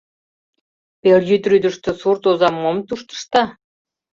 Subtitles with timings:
[1.01, 3.43] Пелйӱд рӱдыштӧ сурт оза мом тушто ышта?